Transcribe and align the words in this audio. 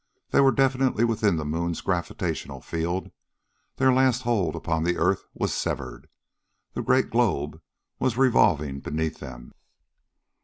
They 0.31 0.41
were 0.41 0.51
definitely 0.51 1.03
within 1.05 1.35
the 1.35 1.45
moon's 1.45 1.79
gravitational 1.81 2.59
field; 2.59 3.11
their 3.75 3.93
last 3.93 4.23
hold 4.23 4.55
upon 4.55 4.83
the 4.83 4.97
earth 4.97 5.25
was 5.35 5.53
severed. 5.53 6.07
The 6.73 6.81
great 6.81 7.11
globe 7.11 7.61
was 7.99 8.17
revolving 8.17 8.79
beneath 8.79 9.19
them. 9.19 9.53